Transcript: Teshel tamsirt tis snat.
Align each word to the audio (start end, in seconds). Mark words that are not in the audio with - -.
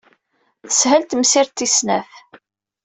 Teshel 0.67 1.01
tamsirt 1.05 1.51
tis 1.57 1.73
snat. 1.79 2.11